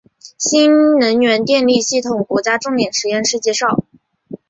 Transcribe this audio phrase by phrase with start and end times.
[0.39, 3.67] 新能源电力系统国家重点实验室简介